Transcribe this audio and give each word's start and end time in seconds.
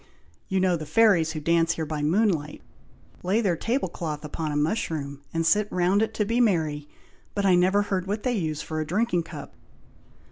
You 0.47 0.59
know 0.59 0.77
the 0.77 0.87
fairies 0.87 1.33
who 1.33 1.39
dance 1.39 1.73
here 1.73 1.85
by 1.85 2.01
moonlight, 2.01 2.63
lay 3.21 3.39
their 3.39 3.55
table 3.55 3.87
cloth 3.87 4.25
upon 4.25 4.51
a 4.51 4.55
mushroom, 4.55 5.21
and 5.31 5.45
sit 5.45 5.67
round 5.71 6.01
it, 6.01 6.11
to 6.15 6.25
be 6.25 6.41
merry, 6.41 6.87
but 7.35 7.45
I 7.45 7.53
never 7.53 7.83
heard 7.83 8.07
what 8.07 8.23
they 8.23 8.33
use 8.33 8.63
for 8.63 8.79
a 8.79 8.87
drinking 8.87 9.21
cup." 9.21 9.53